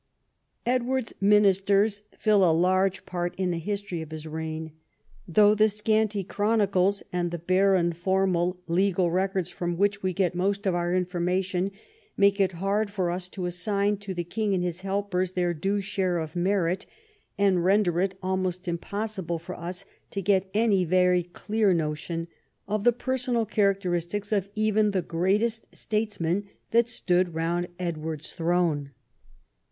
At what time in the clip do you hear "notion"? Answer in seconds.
21.75-22.27